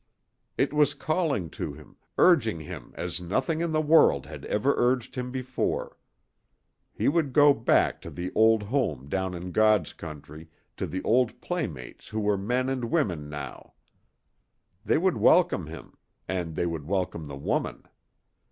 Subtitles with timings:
[0.57, 5.13] It was calling to him, urging him as nothing in the world had ever urged
[5.13, 5.95] him before.
[6.91, 11.39] He would go back to the old home down in God's country, to the old
[11.39, 13.73] playmates who were men and women now.
[14.83, 15.95] They would welcome him
[16.27, 17.83] and they would welcome the woman.